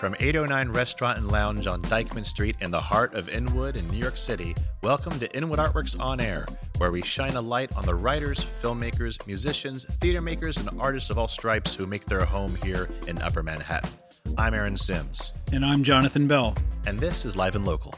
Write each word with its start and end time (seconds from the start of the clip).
From 0.00 0.16
809 0.18 0.70
Restaurant 0.70 1.18
and 1.18 1.30
Lounge 1.30 1.66
on 1.66 1.82
Dyckman 1.82 2.24
Street 2.24 2.56
in 2.60 2.70
the 2.70 2.80
heart 2.80 3.12
of 3.12 3.28
Inwood 3.28 3.76
in 3.76 3.86
New 3.90 3.98
York 3.98 4.16
City, 4.16 4.54
welcome 4.82 5.18
to 5.18 5.30
Inwood 5.36 5.58
Artworks 5.58 6.00
On 6.00 6.20
Air, 6.20 6.46
where 6.78 6.90
we 6.90 7.02
shine 7.02 7.36
a 7.36 7.40
light 7.42 7.70
on 7.76 7.84
the 7.84 7.94
writers, 7.94 8.42
filmmakers, 8.42 9.18
musicians, 9.26 9.84
theater 9.84 10.22
makers, 10.22 10.56
and 10.56 10.70
artists 10.80 11.10
of 11.10 11.18
all 11.18 11.28
stripes 11.28 11.74
who 11.74 11.86
make 11.86 12.06
their 12.06 12.24
home 12.24 12.56
here 12.64 12.88
in 13.08 13.20
Upper 13.20 13.42
Manhattan. 13.42 13.90
I'm 14.38 14.54
Aaron 14.54 14.74
Sims. 14.74 15.34
And 15.52 15.66
I'm 15.66 15.84
Jonathan 15.84 16.26
Bell. 16.26 16.56
And 16.86 16.98
this 16.98 17.26
is 17.26 17.36
Live 17.36 17.54
and 17.54 17.66
Local. 17.66 17.94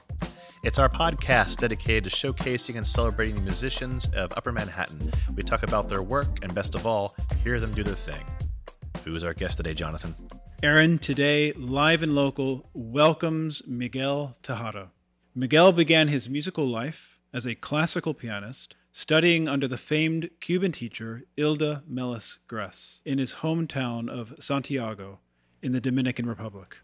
It's 0.64 0.80
our 0.80 0.88
podcast 0.88 1.58
dedicated 1.58 2.02
to 2.02 2.10
showcasing 2.10 2.74
and 2.74 2.84
celebrating 2.84 3.36
the 3.36 3.42
musicians 3.42 4.08
of 4.16 4.32
Upper 4.36 4.50
Manhattan. 4.50 5.12
We 5.36 5.44
talk 5.44 5.62
about 5.62 5.88
their 5.88 6.02
work 6.02 6.42
and, 6.42 6.52
best 6.52 6.74
of 6.74 6.84
all, 6.84 7.14
hear 7.44 7.60
them 7.60 7.72
do 7.74 7.84
their 7.84 7.94
thing. 7.94 8.24
Who's 9.04 9.22
our 9.22 9.34
guest 9.34 9.58
today, 9.58 9.74
Jonathan? 9.74 10.16
Aaron, 10.64 10.96
today, 10.98 11.50
live 11.54 12.04
and 12.04 12.14
local, 12.14 12.70
welcomes 12.72 13.66
Miguel 13.66 14.36
Tejada. 14.44 14.92
Miguel 15.34 15.72
began 15.72 16.06
his 16.06 16.30
musical 16.30 16.68
life 16.68 17.18
as 17.32 17.44
a 17.44 17.56
classical 17.56 18.14
pianist, 18.14 18.76
studying 18.92 19.48
under 19.48 19.66
the 19.66 19.76
famed 19.76 20.30
Cuban 20.38 20.70
teacher 20.70 21.24
Ilda 21.36 21.82
Melis 21.88 22.38
Gress 22.46 23.00
in 23.04 23.18
his 23.18 23.34
hometown 23.34 24.08
of 24.08 24.34
Santiago 24.38 25.18
in 25.62 25.72
the 25.72 25.80
Dominican 25.80 26.26
Republic. 26.26 26.76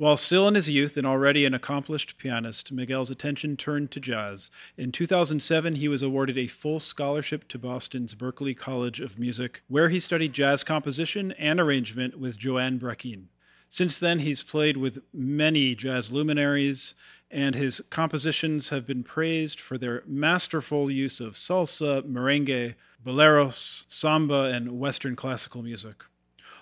While 0.00 0.16
still 0.16 0.48
in 0.48 0.54
his 0.54 0.70
youth 0.70 0.96
and 0.96 1.06
already 1.06 1.44
an 1.44 1.52
accomplished 1.52 2.16
pianist, 2.16 2.72
Miguel's 2.72 3.10
attention 3.10 3.58
turned 3.58 3.90
to 3.90 4.00
jazz. 4.00 4.50
In 4.78 4.92
2007, 4.92 5.74
he 5.74 5.88
was 5.88 6.02
awarded 6.02 6.38
a 6.38 6.46
full 6.46 6.80
scholarship 6.80 7.46
to 7.48 7.58
Boston's 7.58 8.14
Berklee 8.14 8.56
College 8.56 9.00
of 9.00 9.18
Music, 9.18 9.60
where 9.68 9.90
he 9.90 10.00
studied 10.00 10.32
jazz 10.32 10.64
composition 10.64 11.32
and 11.32 11.60
arrangement 11.60 12.18
with 12.18 12.38
Joanne 12.38 12.80
Brackeen. 12.80 13.24
Since 13.68 13.98
then, 13.98 14.20
he's 14.20 14.42
played 14.42 14.78
with 14.78 15.02
many 15.12 15.74
jazz 15.74 16.10
luminaries, 16.10 16.94
and 17.30 17.54
his 17.54 17.82
compositions 17.90 18.70
have 18.70 18.86
been 18.86 19.04
praised 19.04 19.60
for 19.60 19.76
their 19.76 20.02
masterful 20.06 20.90
use 20.90 21.20
of 21.20 21.34
salsa, 21.34 22.00
merengue, 22.04 22.74
boleros, 23.04 23.84
samba, 23.86 24.44
and 24.44 24.80
Western 24.80 25.14
classical 25.14 25.62
music 25.62 26.04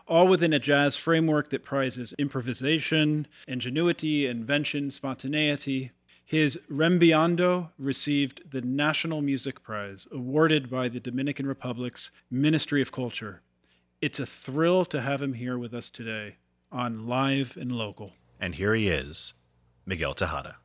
all 0.08 0.26
within 0.26 0.52
a 0.52 0.58
jazz 0.58 0.96
framework 0.96 1.50
that 1.50 1.64
prizes 1.64 2.14
improvisation, 2.18 3.26
ingenuity, 3.46 4.26
invention, 4.26 4.90
spontaneity. 4.90 5.90
His 6.24 6.58
Rumbeando 6.70 7.70
received 7.78 8.50
the 8.50 8.60
National 8.60 9.22
Music 9.22 9.62
Prize, 9.62 10.08
awarded 10.12 10.68
by 10.70 10.88
the 10.88 11.00
Dominican 11.00 11.46
Republic's 11.46 12.10
Ministry 12.30 12.82
of 12.82 12.92
Culture. 12.92 13.42
It's 14.00 14.20
a 14.20 14.26
thrill 14.26 14.84
to 14.86 15.00
have 15.00 15.22
him 15.22 15.34
here 15.34 15.58
with 15.58 15.74
us 15.74 15.88
today 15.88 16.36
on 16.70 17.06
Live 17.06 17.56
and 17.56 17.72
Local. 17.72 18.12
And 18.40 18.54
here 18.54 18.74
he 18.74 18.88
is, 18.88 19.34
Miguel 19.86 20.14
Tejada. 20.14 20.56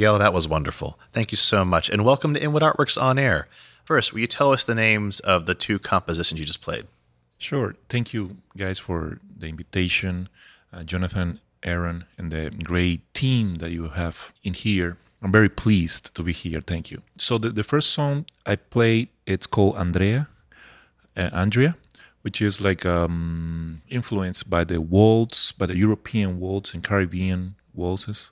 Miguel, 0.00 0.18
that 0.18 0.32
was 0.32 0.48
wonderful. 0.48 0.98
Thank 1.12 1.30
you 1.30 1.36
so 1.36 1.62
much. 1.62 1.90
And 1.90 2.06
welcome 2.06 2.32
to 2.32 2.42
Inwood 2.42 2.62
Artworks 2.62 2.96
On 2.98 3.18
Air. 3.18 3.48
First, 3.84 4.14
will 4.14 4.20
you 4.20 4.26
tell 4.26 4.50
us 4.50 4.64
the 4.64 4.74
names 4.74 5.20
of 5.20 5.44
the 5.44 5.54
two 5.54 5.78
compositions 5.78 6.40
you 6.40 6.46
just 6.46 6.62
played? 6.62 6.86
Sure. 7.36 7.74
Thank 7.90 8.14
you, 8.14 8.38
guys, 8.56 8.78
for 8.78 9.18
the 9.36 9.48
invitation. 9.48 10.30
Uh, 10.72 10.84
Jonathan, 10.84 11.40
Aaron, 11.62 12.04
and 12.16 12.30
the 12.30 12.50
great 12.64 13.12
team 13.12 13.56
that 13.56 13.72
you 13.72 13.88
have 13.88 14.32
in 14.42 14.54
here. 14.54 14.96
I'm 15.20 15.32
very 15.32 15.50
pleased 15.50 16.14
to 16.14 16.22
be 16.22 16.32
here. 16.32 16.62
Thank 16.62 16.90
you. 16.90 17.02
So 17.18 17.36
the, 17.36 17.50
the 17.50 17.62
first 17.62 17.90
song 17.90 18.24
I 18.46 18.56
played, 18.56 19.10
it's 19.26 19.46
called 19.46 19.76
Andrea, 19.76 20.28
uh, 21.14 21.28
Andrea, 21.30 21.76
which 22.22 22.40
is 22.40 22.58
like 22.58 22.86
um, 22.86 23.82
influenced 23.90 24.48
by 24.48 24.64
the 24.64 24.80
waltz, 24.80 25.52
by 25.52 25.66
the 25.66 25.76
European 25.76 26.40
waltz 26.40 26.72
and 26.72 26.82
Caribbean 26.82 27.56
waltzes. 27.74 28.30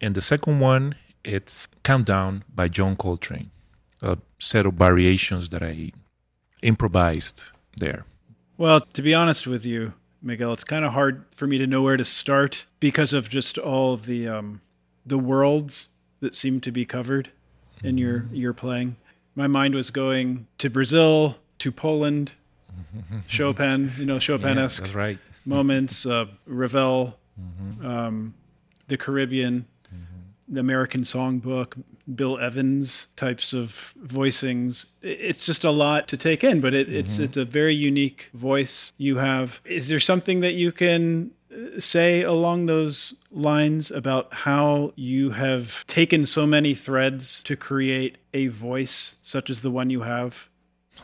And 0.00 0.14
the 0.14 0.20
second 0.20 0.60
one, 0.60 0.96
it's 1.24 1.68
Countdown 1.82 2.44
by 2.54 2.68
John 2.68 2.96
Coltrane, 2.96 3.50
a 4.02 4.18
set 4.38 4.66
of 4.66 4.74
variations 4.74 5.48
that 5.50 5.62
I 5.62 5.92
improvised 6.62 7.44
there. 7.76 8.04
Well, 8.58 8.80
to 8.80 9.02
be 9.02 9.14
honest 9.14 9.46
with 9.46 9.64
you, 9.64 9.92
Miguel, 10.22 10.52
it's 10.52 10.64
kind 10.64 10.84
of 10.84 10.92
hard 10.92 11.24
for 11.36 11.46
me 11.46 11.58
to 11.58 11.66
know 11.66 11.82
where 11.82 11.96
to 11.96 12.04
start 12.04 12.66
because 12.80 13.12
of 13.12 13.28
just 13.28 13.58
all 13.58 13.92
of 13.94 14.06
the 14.06 14.28
um, 14.28 14.60
the 15.04 15.18
worlds 15.18 15.88
that 16.20 16.34
seem 16.34 16.60
to 16.62 16.72
be 16.72 16.84
covered 16.84 17.30
in 17.82 17.98
your 17.98 18.26
your 18.32 18.54
playing. 18.54 18.96
My 19.34 19.46
mind 19.46 19.74
was 19.74 19.90
going 19.90 20.46
to 20.58 20.70
Brazil, 20.70 21.36
to 21.58 21.72
Poland, 21.72 22.32
Chopin, 23.28 23.90
you 23.98 24.06
know, 24.06 24.18
Chopin-esque 24.18 24.86
Yeah, 24.86 24.96
right. 24.96 25.18
moments, 25.44 26.06
uh, 26.06 26.26
Ravel, 26.46 27.18
um, 27.82 28.32
the 28.88 28.96
Caribbean, 28.96 29.66
the 30.48 30.60
American 30.60 31.02
Songbook, 31.02 31.82
Bill 32.14 32.38
Evans 32.38 33.06
types 33.16 33.52
of 33.52 33.94
voicings. 34.04 34.86
It's 35.02 35.46
just 35.46 35.64
a 35.64 35.70
lot 35.70 36.08
to 36.08 36.16
take 36.16 36.44
in, 36.44 36.60
but 36.60 36.74
it, 36.74 36.92
it's 36.92 37.18
it's 37.18 37.36
a 37.36 37.44
very 37.44 37.74
unique 37.74 38.30
voice 38.34 38.92
you 38.98 39.16
have. 39.16 39.60
Is 39.64 39.88
there 39.88 40.00
something 40.00 40.40
that 40.40 40.54
you 40.54 40.72
can 40.72 41.30
uh, 41.52 41.80
say 41.80 42.22
along 42.22 42.66
those 42.66 43.14
lines 43.30 43.90
about 43.90 44.32
how 44.32 44.92
you 44.96 45.30
have 45.30 45.86
taken 45.86 46.26
so 46.26 46.46
many 46.46 46.74
threads 46.74 47.42
to 47.44 47.56
create 47.56 48.18
a 48.34 48.48
voice 48.48 49.16
such 49.22 49.50
as 49.50 49.62
the 49.62 49.70
one 49.70 49.90
you 49.90 50.02
have? 50.02 50.48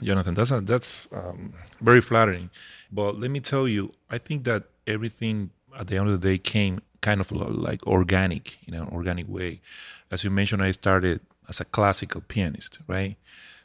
Jonathan, 0.02 0.35
that's 0.35 0.50
a, 0.50 0.61
that's 0.61 1.09
um, 1.12 1.52
very 1.80 2.00
flattering. 2.00 2.50
But 2.92 3.18
let 3.18 3.30
me 3.30 3.40
tell 3.40 3.66
you, 3.66 3.92
I 4.09 4.18
think 4.18 4.44
that 4.44 4.64
everything 4.87 5.50
at 5.78 5.87
the 5.87 5.97
end 5.97 6.09
of 6.09 6.20
the 6.20 6.28
day 6.28 6.38
came 6.38 6.80
kind 7.00 7.21
of 7.21 7.33
like 7.33 7.87
organic, 7.87 8.59
in 8.66 8.75
an 8.75 8.88
organic 8.88 9.28
way. 9.28 9.61
As 10.11 10.25
you 10.25 10.30
mentioned, 10.30 10.62
I 10.62 10.73
started 10.73 11.21
as 11.49 11.61
a 11.61 11.64
classical 11.64 12.21
pianist, 12.21 12.78
right? 12.87 13.16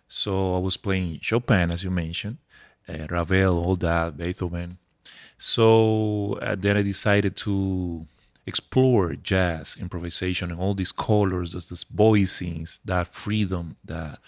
So 0.08 0.56
I 0.56 0.60
was 0.60 0.78
playing 0.78 1.20
Chopin, 1.22 1.72
as 1.72 1.84
you 1.84 1.92
mentioned, 1.92 2.38
uh, 2.88 3.08
Ravel, 3.10 3.58
all 3.64 3.76
that, 3.78 4.18
Beethoven. 4.18 4.78
So 5.38 6.38
uh, 6.42 6.56
then 6.58 6.78
I 6.78 6.82
decided 6.82 7.36
to 7.38 8.06
explore 8.46 9.16
jazz, 9.16 9.76
improvisation, 9.80 10.52
and 10.52 10.60
all 10.60 10.74
these 10.74 10.92
colors, 10.92 11.54
those, 11.54 11.70
those 11.70 11.84
voicings, 11.84 12.80
that 12.86 13.08
freedom 13.08 13.76
that 13.84 14.20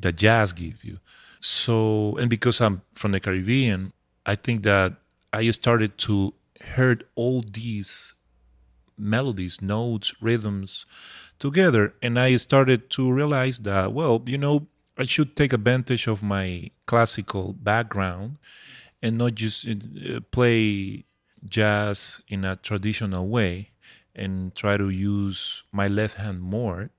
that 0.00 0.16
jazz 0.16 0.52
give 0.52 0.84
you. 0.84 0.98
So, 1.40 2.16
and 2.16 2.30
because 2.30 2.60
I'm 2.60 2.82
from 2.94 3.12
the 3.12 3.20
Caribbean, 3.20 3.92
I 4.24 4.36
think 4.36 4.62
that 4.62 4.94
I 5.32 5.50
started 5.50 5.98
to 5.98 6.34
heard 6.74 7.04
all 7.14 7.42
these 7.42 8.14
melodies, 8.98 9.60
notes, 9.60 10.14
rhythms 10.20 10.86
together, 11.38 11.94
and 12.02 12.18
I 12.18 12.36
started 12.36 12.90
to 12.90 13.12
realize 13.12 13.60
that 13.60 13.92
well, 13.92 14.22
you 14.26 14.38
know, 14.38 14.66
I 14.96 15.04
should 15.04 15.36
take 15.36 15.52
advantage 15.52 16.06
of 16.06 16.22
my 16.22 16.70
classical 16.86 17.54
background 17.54 18.36
and 19.02 19.18
not 19.18 19.34
just 19.34 19.66
uh, 19.66 20.20
play 20.30 21.04
jazz 21.44 22.20
in 22.28 22.44
a 22.44 22.56
traditional 22.56 23.26
way 23.26 23.70
and 24.14 24.54
try 24.54 24.76
to 24.76 24.90
use 24.90 25.64
my 25.72 25.88
left 25.88 26.16
hand 26.16 26.40
more 26.40 26.90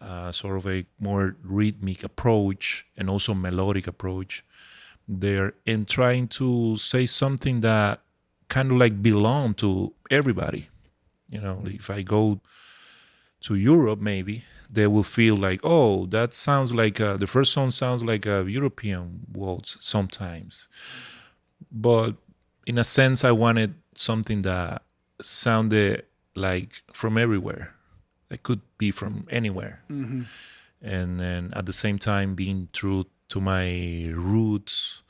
uh, 0.00 0.32
sort 0.32 0.56
of 0.56 0.66
a 0.66 0.86
more 0.98 1.36
rhythmic 1.42 2.02
approach 2.02 2.86
and 2.96 3.10
also 3.10 3.34
melodic 3.34 3.86
approach 3.86 4.44
there 5.06 5.52
and 5.66 5.86
trying 5.86 6.26
to 6.26 6.76
say 6.78 7.04
something 7.04 7.60
that 7.60 8.00
kind 8.48 8.72
of 8.72 8.78
like 8.78 9.02
belong 9.02 9.52
to 9.54 9.92
everybody 10.10 10.69
you 11.30 11.40
know 11.40 11.62
if 11.66 11.88
i 11.90 12.02
go 12.02 12.40
to 13.40 13.54
europe 13.54 14.00
maybe 14.00 14.44
they 14.72 14.86
will 14.86 15.02
feel 15.02 15.36
like 15.36 15.60
oh 15.64 16.06
that 16.06 16.32
sounds 16.34 16.72
like 16.74 17.00
uh 17.00 17.16
the 17.16 17.26
first 17.26 17.52
song 17.52 17.70
sounds 17.70 18.02
like 18.04 18.26
a 18.26 18.44
european 18.48 19.26
waltz 19.32 19.76
sometimes. 19.80 20.68
But 21.72 22.14
in 22.66 22.78
a 22.78 22.84
sense 22.84 23.24
i 23.24 23.32
wanted 23.32 23.74
something 23.94 24.42
that 24.42 24.82
sounded 25.20 26.04
like 26.34 26.82
from 26.92 27.18
everywhere. 27.18 27.74
It 28.30 28.42
could 28.42 28.60
be 28.78 28.90
from 28.90 29.26
anywhere. 29.30 29.82
And 30.82 31.20
then 31.20 31.52
at 31.54 31.66
the 31.66 31.72
same 31.72 31.98
time 31.98 32.34
being 32.34 32.68
true 32.72 33.06
to 33.28 33.40
my 33.40 34.10
roots 34.14 35.02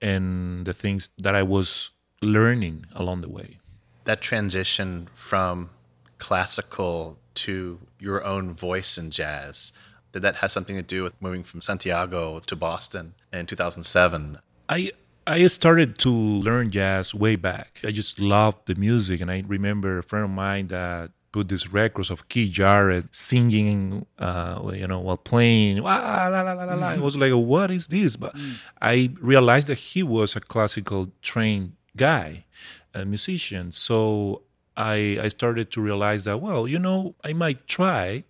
and 0.00 0.66
the 0.66 0.72
things 0.72 1.10
that 1.18 1.34
i 1.34 1.42
was 1.42 1.90
learning 2.22 2.84
along 2.94 3.20
the 3.22 3.28
way 3.28 3.58
That 4.06 4.20
transition 4.20 5.08
from 5.14 5.70
classical 6.18 7.18
to 7.34 7.78
your 8.00 8.24
own 8.24 8.54
voice 8.54 8.96
in 8.96 9.10
jazz, 9.10 9.72
did 10.12 10.22
that 10.22 10.36
have 10.36 10.50
something 10.50 10.76
to 10.76 10.82
do 10.82 11.02
with 11.02 11.20
moving 11.20 11.42
from 11.42 11.60
Santiago 11.60 12.40
to 12.40 12.56
Boston 12.56 13.14
in 13.32 13.46
2007? 13.46 14.38
I 14.68 14.92
I 15.26 15.46
started 15.48 15.98
to 15.98 16.10
learn 16.10 16.70
jazz 16.70 17.14
way 17.14 17.34
back. 17.36 17.80
I 17.82 17.90
just 17.90 18.20
loved 18.20 18.66
the 18.66 18.76
music, 18.76 19.20
and 19.20 19.30
I 19.30 19.42
remember 19.46 19.98
a 19.98 20.02
friend 20.02 20.24
of 20.24 20.30
mine 20.30 20.68
that 20.68 21.10
put 21.32 21.48
these 21.48 21.70
records 21.70 22.10
of 22.10 22.28
Keith 22.28 22.52
Jarrett 22.52 23.14
singing, 23.14 24.06
uh, 24.18 24.70
you 24.72 24.86
know, 24.86 25.00
while 25.00 25.18
playing. 25.18 25.78
La, 25.78 26.28
la, 26.28 26.40
la, 26.40 26.52
la, 26.52 26.74
la. 26.74 26.92
It 26.92 27.00
was 27.00 27.16
like, 27.16 27.32
what 27.32 27.70
is 27.70 27.88
this? 27.88 28.16
But 28.16 28.34
I 28.80 29.10
realized 29.20 29.66
that 29.66 29.78
he 29.78 30.02
was 30.02 30.36
a 30.36 30.40
classical 30.40 31.10
trained 31.20 31.72
guy, 31.96 32.45
a 32.96 33.04
musician. 33.04 33.72
So 33.72 34.42
I 34.76 35.18
I 35.26 35.28
started 35.28 35.70
to 35.72 35.80
realize 35.80 36.24
that 36.24 36.38
well, 36.40 36.66
you 36.66 36.78
know, 36.78 37.14
I 37.24 37.32
might 37.32 37.66
try 37.66 38.24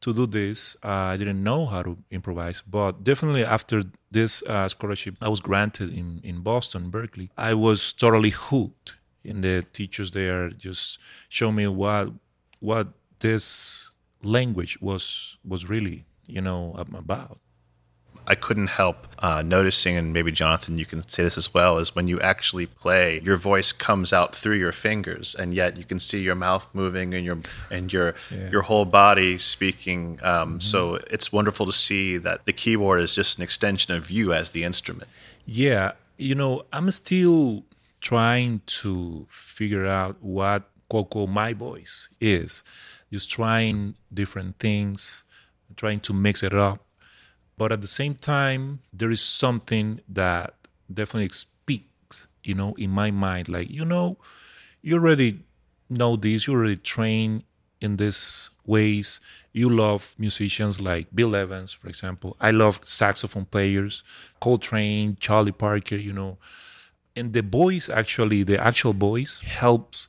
to 0.00 0.14
do 0.14 0.26
this. 0.26 0.76
Uh, 0.82 1.12
I 1.14 1.16
didn't 1.16 1.42
know 1.42 1.66
how 1.66 1.82
to 1.82 1.96
improvise, 2.10 2.62
but 2.66 3.04
definitely 3.04 3.44
after 3.44 3.84
this 4.10 4.42
uh, 4.46 4.68
scholarship 4.68 5.16
I 5.20 5.28
was 5.28 5.40
granted 5.40 5.92
in, 5.92 6.20
in 6.22 6.40
Boston, 6.40 6.90
Berklee, 6.90 7.28
I 7.36 7.54
was 7.54 7.92
totally 7.92 8.30
hooked. 8.30 8.96
And 9.22 9.44
the 9.44 9.66
teachers 9.74 10.12
there 10.12 10.48
just 10.48 10.98
show 11.28 11.52
me 11.52 11.66
what 11.66 12.08
what 12.60 12.88
this 13.18 13.90
language 14.22 14.78
was 14.80 15.36
was 15.44 15.68
really, 15.68 16.06
you 16.26 16.40
know, 16.40 16.74
about. 16.78 17.38
I 18.32 18.36
couldn't 18.36 18.68
help 18.82 18.98
uh, 19.18 19.42
noticing, 19.42 19.96
and 19.96 20.12
maybe 20.12 20.30
Jonathan, 20.42 20.78
you 20.78 20.86
can 20.86 21.00
say 21.08 21.22
this 21.24 21.36
as 21.36 21.48
well, 21.52 21.78
is 21.82 21.94
when 21.96 22.06
you 22.12 22.18
actually 22.32 22.66
play, 22.66 23.20
your 23.28 23.36
voice 23.36 23.70
comes 23.72 24.12
out 24.18 24.30
through 24.40 24.58
your 24.64 24.72
fingers, 24.72 25.34
and 25.40 25.48
yet 25.52 25.76
you 25.76 25.84
can 25.90 25.98
see 25.98 26.20
your 26.28 26.36
mouth 26.36 26.64
moving 26.72 27.12
and 27.16 27.24
your 27.28 27.38
and 27.76 27.92
your 27.92 28.14
Yeah. 28.30 28.50
your 28.54 28.62
whole 28.70 28.84
body 29.02 29.36
speaking. 29.38 30.02
Um, 30.22 30.60
So 30.60 30.80
it's 31.14 31.28
wonderful 31.32 31.66
to 31.66 31.72
see 31.88 32.18
that 32.26 32.38
the 32.48 32.52
keyboard 32.62 33.00
is 33.06 33.12
just 33.20 33.38
an 33.38 33.42
extension 33.48 33.90
of 33.98 34.10
you 34.16 34.32
as 34.40 34.50
the 34.50 34.62
instrument. 34.70 35.08
Yeah, 35.44 35.92
you 36.28 36.34
know, 36.40 36.52
I'm 36.72 36.90
still 36.92 37.64
trying 38.00 38.60
to 38.82 39.26
figure 39.28 39.86
out 39.86 40.14
what 40.22 40.60
Coco 40.88 41.26
my 41.26 41.52
voice 41.52 42.08
is. 42.20 42.62
Just 43.12 43.28
trying 43.38 43.94
different 44.20 44.52
things, 44.58 45.24
trying 45.76 46.00
to 46.00 46.12
mix 46.12 46.42
it 46.42 46.54
up. 46.54 46.78
But 47.60 47.72
at 47.72 47.82
the 47.82 47.94
same 48.00 48.14
time, 48.14 48.80
there 48.90 49.10
is 49.10 49.20
something 49.20 50.00
that 50.08 50.54
definitely 50.90 51.28
speaks, 51.28 52.26
you 52.42 52.54
know, 52.54 52.72
in 52.78 52.88
my 52.88 53.10
mind. 53.10 53.50
Like, 53.50 53.68
you 53.68 53.84
know, 53.84 54.16
you 54.80 54.94
already 54.94 55.40
know 55.90 56.16
this, 56.16 56.46
you 56.46 56.54
already 56.54 56.76
train 56.76 57.44
in 57.78 57.98
these 57.98 58.48
ways. 58.64 59.20
You 59.52 59.68
love 59.68 60.14
musicians 60.16 60.80
like 60.80 61.14
Bill 61.14 61.36
Evans, 61.36 61.74
for 61.74 61.88
example. 61.90 62.34
I 62.40 62.50
love 62.50 62.80
saxophone 62.82 63.44
players, 63.44 64.02
Coltrane, 64.40 65.18
Charlie 65.20 65.52
Parker, 65.52 65.96
you 65.96 66.14
know. 66.14 66.38
And 67.14 67.34
the 67.34 67.42
voice, 67.42 67.90
actually, 67.90 68.42
the 68.42 68.58
actual 68.58 68.94
voice 68.94 69.42
helps 69.42 70.08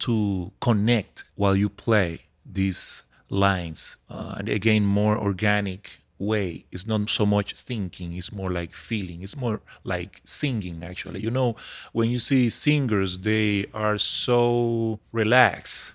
to 0.00 0.50
connect 0.60 1.22
while 1.36 1.54
you 1.54 1.68
play 1.68 2.22
these 2.44 3.04
lines. 3.30 3.98
Uh, 4.10 4.34
and 4.38 4.48
again, 4.48 4.84
more 4.84 5.16
organic 5.16 6.00
way. 6.18 6.64
It's 6.70 6.86
not 6.86 7.08
so 7.08 7.24
much 7.26 7.54
thinking, 7.54 8.16
it's 8.16 8.32
more 8.32 8.50
like 8.50 8.74
feeling. 8.74 9.22
It's 9.22 9.36
more 9.36 9.60
like 9.84 10.20
singing, 10.24 10.82
actually. 10.82 11.20
You 11.20 11.30
know, 11.30 11.56
when 11.92 12.10
you 12.10 12.18
see 12.18 12.48
singers, 12.48 13.18
they 13.18 13.66
are 13.72 13.98
so 13.98 15.00
relaxed 15.12 15.94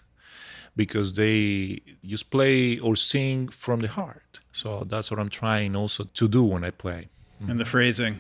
because 0.75 1.13
they 1.13 1.81
just 2.05 2.29
play 2.29 2.79
or 2.79 2.95
sing 2.95 3.47
from 3.49 3.79
the 3.81 3.87
heart. 3.87 4.39
So 4.51 4.83
that's 4.87 5.11
what 5.11 5.19
I'm 5.19 5.29
trying 5.29 5.75
also 5.75 6.03
to 6.03 6.27
do 6.27 6.43
when 6.43 6.63
I 6.63 6.71
play. 6.71 7.09
And 7.47 7.59
the 7.59 7.65
phrasing. 7.65 8.19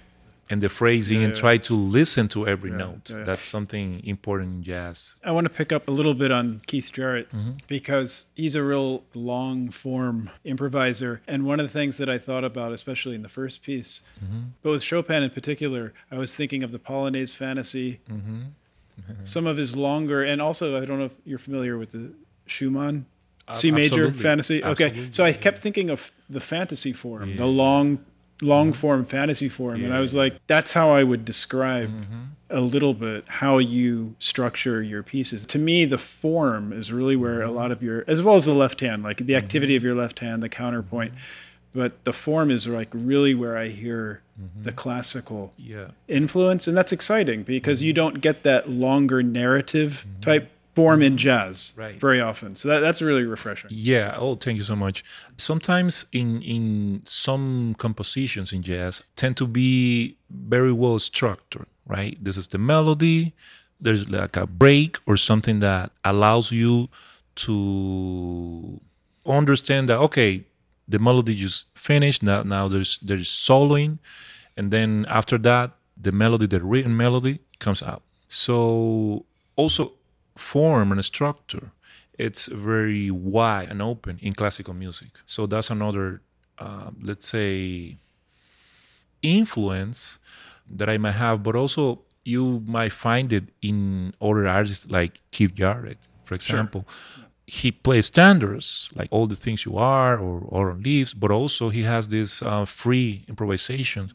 And 0.53 0.61
the 0.61 0.69
phrasing 0.69 1.19
Yeah, 1.19 1.25
and 1.27 1.33
yeah. 1.35 1.41
try 1.45 1.57
to 1.69 1.73
listen 1.99 2.27
to 2.29 2.39
every 2.53 2.69
note. 2.85 3.09
yeah. 3.09 3.23
That's 3.29 3.45
something 3.55 3.87
important 4.05 4.49
in 4.57 4.63
jazz. 4.63 5.15
I 5.23 5.31
want 5.31 5.45
to 5.49 5.53
pick 5.61 5.71
up 5.77 5.87
a 5.87 5.91
little 5.99 6.13
bit 6.23 6.31
on 6.31 6.45
Keith 6.69 6.89
Jarrett 6.97 7.27
Mm-hmm. 7.31 7.53
because 7.67 8.11
he's 8.41 8.55
a 8.55 8.63
real 8.71 9.03
long 9.31 9.57
form 9.71 10.29
improviser. 10.45 11.13
And 11.27 11.39
one 11.51 11.59
of 11.61 11.65
the 11.67 11.73
things 11.79 11.97
that 11.97 12.09
I 12.15 12.17
thought 12.27 12.43
about, 12.51 12.71
especially 12.79 13.15
in 13.15 13.23
the 13.27 13.33
first 13.39 13.63
piece, 13.63 14.01
Mm-hmm. 14.23 14.41
but 14.61 14.69
with 14.71 14.83
Chopin 14.83 15.23
in 15.23 15.29
particular, 15.39 15.83
I 16.11 16.17
was 16.23 16.35
thinking 16.39 16.61
of 16.63 16.71
the 16.71 16.79
Polonaise 16.79 17.33
Fantasy, 17.33 17.99
Mm-hmm. 18.11 19.25
some 19.25 19.47
of 19.47 19.57
his 19.57 19.75
longer, 19.75 20.23
and 20.23 20.39
also, 20.41 20.65
I 20.81 20.85
don't 20.85 20.99
know 20.99 21.05
if 21.13 21.17
you're 21.25 21.39
familiar 21.49 21.77
with 21.81 21.91
the 21.97 22.03
Schumann 22.45 23.05
C 23.51 23.71
major 23.71 24.03
absolutely. 24.05 24.21
fantasy. 24.21 24.57
Okay. 24.63 24.85
Absolutely, 24.85 25.11
So 25.17 25.25
I 25.25 25.29
yeah. 25.29 25.37
kept 25.45 25.57
thinking 25.65 25.89
of 25.89 26.11
the 26.29 26.39
fantasy 26.39 26.93
form, 26.93 27.29
Yeah. 27.29 27.37
the 27.37 27.47
long 27.47 27.87
long 28.43 28.73
form 28.73 29.05
fantasy 29.05 29.49
form 29.49 29.75
and 29.75 29.85
I 29.85 29.87
Yeah. 29.87 29.93
Mm-hmm. 29.93 30.01
was 30.01 30.13
like 30.13 30.33
that's 30.47 30.73
how 30.73 30.91
I 30.91 31.03
would 31.03 31.23
describe 31.25 31.89
a 32.49 32.61
little 32.61 32.93
bit 32.93 33.23
how 33.27 33.57
you 33.57 34.13
structure 34.19 34.81
your 34.83 35.01
pieces. 35.01 35.45
To 35.45 35.57
me 35.59 35.85
the 35.85 35.97
form 35.97 36.71
is 36.73 36.91
really 36.91 37.15
where 37.15 37.39
Mm-hmm. 37.39 37.49
a 37.49 37.51
lot 37.61 37.71
of 37.71 37.81
your 37.81 38.03
as 38.07 38.21
well 38.21 38.35
as 38.35 38.45
the 38.45 38.53
left 38.53 38.79
hand, 38.81 39.01
like 39.03 39.17
the 39.17 39.35
activity 39.35 39.75
of 39.75 39.83
your 39.83 39.95
left 39.95 40.19
hand, 40.19 40.43
the 40.43 40.49
counterpoint. 40.49 41.13
But 41.75 42.03
the 42.03 42.13
form 42.13 42.51
is 42.51 42.67
like 42.67 42.89
really 42.93 43.33
where 43.33 43.57
I 43.57 43.69
hear 43.69 44.21
Mm-hmm. 44.41 44.63
the 44.63 44.71
classical 44.71 45.53
Yeah. 45.57 45.89
influence 46.07 46.67
and 46.67 46.75
that's 46.75 46.91
exciting 46.91 47.43
because 47.43 47.79
Mm-hmm. 47.79 47.87
you 47.87 47.93
don't 47.93 48.19
get 48.21 48.41
that 48.43 48.67
longer 48.69 49.21
narrative 49.21 50.05
type 50.21 50.49
form 50.75 50.99
mm-hmm. 50.99 51.07
in 51.07 51.17
jazz 51.17 51.73
Right. 51.75 51.99
very 51.99 52.21
often. 52.21 52.55
So 52.55 52.69
that, 52.69 52.79
that's 52.79 53.01
really 53.01 53.23
refreshing. 53.23 53.69
Yeah. 53.71 54.15
Oh, 54.17 54.35
thank 54.35 54.57
you 54.57 54.63
so 54.63 54.75
much. 54.75 55.03
Sometimes 55.37 56.05
in 56.11 56.41
in 56.41 57.01
some 57.05 57.75
compositions 57.77 58.53
in 58.53 58.61
jazz 58.63 59.01
tend 59.15 59.37
to 59.37 59.47
be 59.47 60.17
very 60.29 60.71
well 60.71 60.99
structured, 60.99 61.67
right? 61.87 62.17
This 62.23 62.37
is 62.37 62.47
the 62.47 62.57
melody. 62.57 63.33
There's 63.79 64.09
like 64.09 64.37
a 64.37 64.47
break 64.47 64.97
or 65.05 65.17
something 65.17 65.59
that 65.59 65.91
allows 66.03 66.51
you 66.51 66.89
to 67.35 68.79
understand 69.25 69.89
that 69.89 69.99
okay, 69.99 70.45
the 70.87 70.99
melody 70.99 71.35
just 71.35 71.67
finished. 71.77 72.23
Now 72.23 72.43
now 72.43 72.67
there's 72.67 72.99
there's 73.01 73.29
soloing, 73.29 73.99
and 74.57 74.71
then 74.71 75.05
after 75.09 75.37
that 75.39 75.71
the 76.03 76.11
melody, 76.11 76.47
the 76.47 76.61
written 76.61 76.95
melody 76.95 77.39
comes 77.59 77.81
out. 77.81 78.01
So 78.27 79.25
also 79.55 79.93
form 80.35 80.91
and 80.91 81.03
structure 81.05 81.71
it's 82.17 82.45
very 82.47 83.09
wide 83.09 83.69
and 83.69 83.81
open 83.81 84.19
in 84.21 84.33
classical 84.33 84.73
music 84.73 85.09
so 85.25 85.45
that's 85.45 85.69
another 85.69 86.21
uh, 86.59 86.89
let's 87.01 87.27
say 87.27 87.97
influence 89.21 90.19
that 90.69 90.89
i 90.89 90.97
might 90.97 91.11
have 91.13 91.41
but 91.43 91.55
also 91.55 92.01
you 92.25 92.63
might 92.65 92.91
find 92.91 93.31
it 93.33 93.45
in 93.61 94.13
other 94.21 94.47
artists 94.47 94.89
like 94.89 95.21
keith 95.31 95.53
jarrett 95.55 95.97
for 96.23 96.35
example 96.35 96.85
Sure. 96.87 97.25
he 97.47 97.71
plays 97.71 98.05
standards 98.07 98.89
like 98.95 99.07
all 99.11 99.27
the 99.27 99.35
things 99.35 99.65
you 99.65 99.77
are 99.77 100.17
or 100.17 100.41
or 100.47 100.73
leaves 100.75 101.13
but 101.13 101.31
also 101.31 101.69
he 101.69 101.83
has 101.83 102.07
this 102.09 102.41
uh, 102.41 102.65
free 102.65 103.23
improvisations 103.27 104.13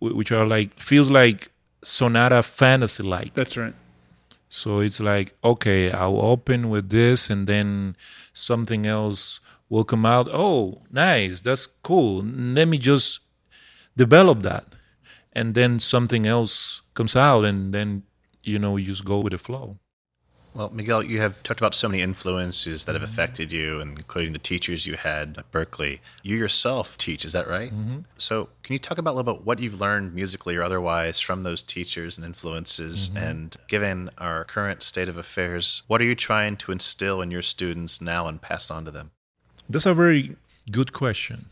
which 0.00 0.32
are 0.32 0.46
like 0.46 0.78
feels 0.78 1.10
like 1.10 1.50
sonata 1.82 2.42
fantasy 2.42 3.02
like 3.02 3.34
That's 3.34 3.56
right. 3.56 3.74
So 4.54 4.78
it's 4.78 5.00
like, 5.00 5.34
okay, 5.42 5.90
I'll 5.90 6.20
open 6.20 6.70
with 6.70 6.90
this 6.90 7.28
and 7.28 7.48
then 7.48 7.96
something 8.32 8.86
else 8.86 9.40
will 9.68 9.82
come 9.82 10.06
out. 10.06 10.28
Oh, 10.32 10.82
nice. 10.92 11.40
That's 11.40 11.66
cool. 11.66 12.22
Let 12.22 12.68
me 12.68 12.78
just 12.78 13.18
develop 13.96 14.42
that. 14.42 14.66
And 15.32 15.56
then 15.56 15.80
something 15.80 16.24
else 16.24 16.82
comes 16.94 17.16
out 17.16 17.44
and 17.44 17.74
then, 17.74 18.04
you 18.44 18.60
know, 18.60 18.76
you 18.76 18.86
just 18.86 19.04
go 19.04 19.18
with 19.18 19.32
the 19.32 19.38
flow. 19.38 19.80
Well, 20.54 20.70
Miguel, 20.72 21.02
you 21.02 21.20
have 21.20 21.42
talked 21.42 21.60
about 21.60 21.74
so 21.74 21.88
many 21.88 22.00
influences 22.00 22.84
that 22.84 22.94
have 22.94 23.02
affected 23.02 23.50
you, 23.50 23.80
and 23.80 23.98
including 23.98 24.32
the 24.32 24.38
teachers 24.38 24.86
you 24.86 24.94
had 24.94 25.36
at 25.36 25.50
Berklee. 25.50 25.98
You 26.22 26.36
yourself 26.36 26.96
teach, 26.96 27.24
is 27.24 27.32
that 27.32 27.48
right? 27.48 27.72
Mm-hmm. 27.72 28.00
So, 28.18 28.50
can 28.62 28.72
you 28.72 28.78
talk 28.78 28.98
about 28.98 29.14
a 29.14 29.16
little 29.16 29.34
bit 29.34 29.44
what 29.44 29.58
you've 29.58 29.80
learned 29.80 30.14
musically 30.14 30.54
or 30.54 30.62
otherwise 30.62 31.18
from 31.20 31.42
those 31.42 31.60
teachers 31.62 32.16
and 32.16 32.24
influences? 32.24 33.10
And 33.16 33.56
given 33.66 34.10
our 34.18 34.44
current 34.44 34.84
state 34.84 35.08
of 35.08 35.16
affairs, 35.16 35.82
what 35.88 36.00
are 36.00 36.04
you 36.04 36.14
trying 36.14 36.56
to 36.58 36.70
instill 36.70 37.20
in 37.20 37.32
your 37.32 37.42
students 37.42 38.00
now 38.00 38.28
and 38.28 38.40
pass 38.40 38.70
on 38.70 38.84
to 38.84 38.92
them? 38.92 39.10
That's 39.68 39.86
a 39.86 39.94
very 39.94 40.36
good 40.70 40.92
question, 40.92 41.46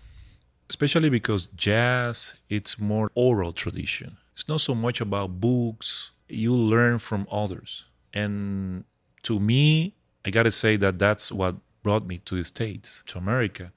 especially 0.70 1.10
because 1.10 1.46
jazz 1.56 2.34
it's 2.48 2.78
more 2.78 3.10
oral 3.16 3.52
tradition. 3.52 4.18
It's 4.34 4.46
not 4.46 4.60
so 4.60 4.76
much 4.76 5.00
about 5.00 5.40
books. 5.40 6.12
You 6.28 6.54
learn 6.54 6.98
from 6.98 7.26
others, 7.30 7.84
and 8.14 8.84
to 9.24 9.40
me, 9.40 9.94
I 10.24 10.30
gotta 10.30 10.50
say 10.50 10.76
that 10.76 10.98
that's 10.98 11.32
what 11.32 11.56
brought 11.82 12.06
me 12.06 12.18
to 12.18 12.36
the 12.36 12.44
states, 12.44 13.02
to 13.06 13.18
America, 13.18 13.72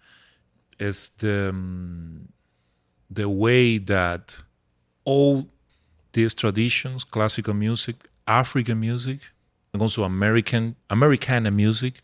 is 0.79 1.09
the 1.17 1.49
um, 1.49 2.29
the 3.09 3.29
way 3.29 3.77
that 3.77 4.37
all 5.03 5.47
these 6.13 6.33
traditions, 6.33 7.03
classical 7.03 7.53
music, 7.53 8.07
African 8.27 8.79
music, 8.79 9.19
and 9.73 9.81
also 9.81 10.03
American 10.03 10.75
Americana 10.89 11.51
music, 11.51 12.01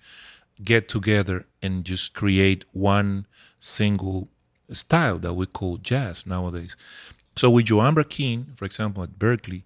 get 0.63 0.87
together 0.87 1.45
and 1.61 1.85
just 1.85 2.13
create 2.13 2.65
one 2.71 3.25
single 3.59 4.27
style 4.71 5.17
that 5.19 5.33
we 5.33 5.45
call 5.45 5.77
jazz 5.77 6.25
nowadays. 6.25 6.75
So 7.35 7.49
with 7.49 7.65
Joan 7.65 7.95
Brackeen, 7.95 8.57
for 8.57 8.65
example, 8.65 9.03
at 9.03 9.17
Berklee, 9.17 9.63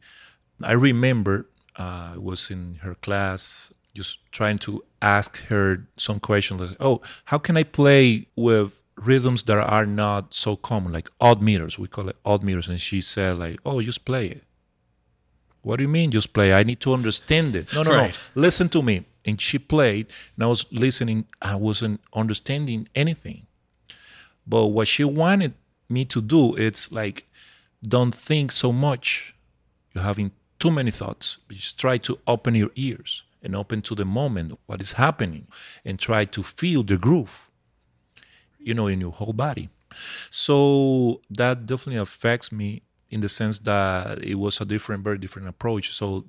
I 0.61 0.73
remember 0.73 1.47
uh, 1.77 2.11
I 2.13 2.17
was 2.17 2.49
in 2.51 2.75
her 2.81 2.95
class 2.95 3.71
just 3.93 4.19
trying 4.31 4.57
to 4.59 4.83
ask 5.01 5.37
her 5.45 5.87
some 5.97 6.19
questions 6.19 6.59
like, 6.61 6.77
oh, 6.79 7.01
how 7.25 7.37
can 7.37 7.55
I 7.57 7.63
play 7.63 8.27
with 8.35 8.81
rhythms 8.97 9.43
that 9.43 9.57
are 9.57 9.85
not 9.85 10.33
so 10.33 10.55
common, 10.55 10.91
like 10.93 11.09
odd 11.21 11.41
meters? 11.41 11.79
We 11.79 11.87
call 11.87 12.09
it 12.09 12.17
odd 12.25 12.43
meters. 12.43 12.67
And 12.67 12.79
she 12.81 13.01
said, 13.01 13.37
like, 13.39 13.59
oh, 13.65 13.81
just 13.81 14.03
play 14.05 14.27
it. 14.27 14.43
What 15.61 15.77
do 15.77 15.83
you 15.83 15.87
mean 15.89 16.11
just 16.11 16.33
play? 16.33 16.53
I 16.53 16.63
need 16.63 16.79
to 16.81 16.93
understand 16.93 17.55
it. 17.55 17.73
No, 17.73 17.83
no, 17.83 17.95
Right. 17.95 18.19
no. 18.35 18.41
Listen 18.41 18.69
to 18.69 18.81
me. 18.83 19.05
And 19.27 19.41
she 19.41 19.57
played, 19.57 20.05
and 20.35 20.43
I 20.43 20.47
was 20.47 20.67
listening. 20.71 21.25
I 21.41 21.55
wasn't 21.55 21.99
understanding 22.13 22.87
anything. 22.93 23.47
But 24.45 24.67
what 24.67 24.87
she 24.87 25.03
wanted 25.03 25.53
me 25.89 26.05
to 26.05 26.21
do, 26.21 26.55
it's 26.55 26.91
like, 26.91 27.25
don't 27.81 28.13
think 28.13 28.51
so 28.51 28.71
much. 28.71 29.33
You're 29.93 30.03
having 30.03 30.31
too 30.65 30.71
many 30.71 30.91
thoughts. 30.91 31.37
Just 31.49 31.77
try 31.77 31.97
to 31.99 32.17
open 32.25 32.55
your 32.55 32.71
ears 32.75 33.23
and 33.43 33.55
open 33.55 33.81
to 33.83 33.93
the 33.93 34.05
moment, 34.05 34.57
what 34.65 34.81
is 34.81 34.93
happening, 34.93 35.45
and 35.83 35.99
try 35.99 36.25
to 36.25 36.41
feel 36.41 36.81
the 36.81 36.97
groove, 36.97 37.51
you 38.57 38.73
know, 38.73 38.87
in 38.87 38.99
your 38.99 39.11
whole 39.11 39.33
body. 39.33 39.69
So 40.31 41.21
that 41.29 41.67
definitely 41.67 42.01
affects 42.01 42.51
me 42.51 42.81
in 43.11 43.21
the 43.21 43.29
sense 43.29 43.59
that 43.59 44.23
it 44.23 44.35
was 44.35 44.59
a 44.59 44.65
different, 44.65 45.03
very 45.03 45.19
different 45.19 45.47
approach. 45.47 45.91
So 45.91 46.25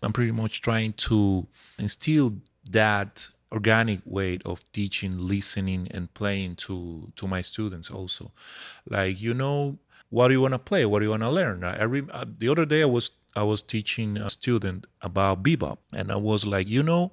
I'm 0.00 0.12
pretty 0.12 0.30
much 0.30 0.60
trying 0.60 0.92
to 1.08 1.48
instill 1.78 2.36
that 2.70 3.28
organic 3.50 4.00
way 4.04 4.38
of 4.46 4.64
teaching, 4.72 5.18
listening, 5.18 5.88
and 5.90 6.14
playing 6.14 6.54
to 6.56 7.12
to 7.16 7.26
my 7.26 7.40
students 7.40 7.90
also. 7.90 8.30
Like 8.88 9.20
you 9.20 9.34
know, 9.34 9.78
what 10.10 10.28
do 10.28 10.34
you 10.34 10.40
want 10.40 10.54
to 10.54 10.58
play? 10.58 10.84
What 10.86 11.00
do 11.00 11.06
you 11.06 11.10
want 11.10 11.22
to 11.22 11.30
learn? 11.30 11.64
I, 11.64 11.80
I 11.80 11.84
rem- 11.84 12.10
uh, 12.12 12.24
the 12.26 12.48
other 12.48 12.66
day 12.66 12.82
I 12.82 12.86
was 12.86 13.10
I 13.34 13.42
was 13.42 13.62
teaching 13.62 14.18
a 14.18 14.28
student 14.28 14.86
about 15.00 15.42
bebop, 15.42 15.78
and 15.92 16.12
I 16.12 16.16
was 16.16 16.44
like, 16.44 16.68
you 16.68 16.82
know, 16.82 17.12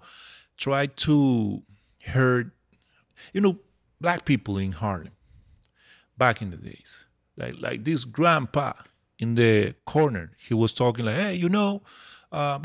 try 0.58 0.88
to 0.88 1.64
hear, 2.00 2.52
you 3.34 3.42
know, 3.42 3.60
black 4.02 4.26
people 4.26 4.58
in 4.58 4.74
Harlem 4.74 5.14
back 6.18 6.42
in 6.42 6.52
the 6.52 6.58
days, 6.58 7.06
like 7.38 7.56
like 7.60 7.86
this 7.86 8.04
grandpa 8.06 8.74
in 9.18 9.36
the 9.36 9.76
corner, 9.86 10.32
he 10.38 10.54
was 10.54 10.74
talking 10.74 11.06
like, 11.06 11.16
hey, 11.16 11.36
you 11.36 11.50
know. 11.50 11.82
It's 12.32 12.64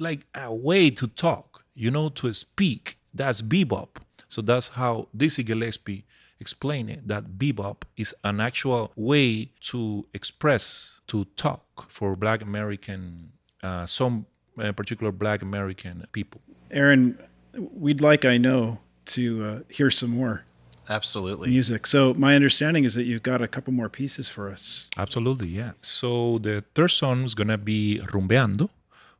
like 0.00 0.26
a 0.34 0.54
way 0.54 0.90
to 0.90 1.06
talk, 1.06 1.66
you 1.74 1.90
know, 1.90 2.08
to 2.08 2.32
speak. 2.32 2.98
That's 3.12 3.42
bebop. 3.42 3.98
So 4.28 4.40
that's 4.40 4.68
how 4.68 5.08
Dizzy 5.14 5.42
Gillespie 5.42 6.06
explained 6.40 6.90
it. 6.90 7.08
That 7.08 7.38
bebop 7.38 7.82
is 7.96 8.14
an 8.24 8.40
actual 8.40 8.92
way 8.96 9.50
to 9.70 10.06
express, 10.14 11.00
to 11.08 11.24
talk 11.36 11.90
for 11.90 12.16
Black 12.16 12.42
American, 12.42 13.32
uh, 13.62 13.86
some 13.86 14.26
uh, 14.58 14.72
particular 14.72 15.12
Black 15.12 15.42
American 15.42 16.06
people. 16.12 16.40
Aaron, 16.70 17.18
we'd 17.54 18.00
like, 18.00 18.24
I 18.24 18.36
know, 18.36 18.78
to 19.06 19.44
uh, 19.44 19.58
hear 19.68 19.90
some 19.90 20.10
more 20.10 20.44
Absolutely. 20.88 21.50
music. 21.50 21.86
So 21.86 22.14
my 22.14 22.34
understanding 22.34 22.84
is 22.84 22.94
that 22.94 23.04
you've 23.04 23.22
got 23.22 23.42
a 23.42 23.48
couple 23.48 23.72
more 23.72 23.88
pieces 23.88 24.28
for 24.28 24.50
us. 24.50 24.88
Absolutely, 24.96 25.48
yeah. 25.48 25.72
So 25.80 26.38
the 26.38 26.64
third 26.74 26.88
song 26.88 27.24
is 27.24 27.34
gonna 27.34 27.58
be 27.58 28.00
Rumbeando, 28.04 28.68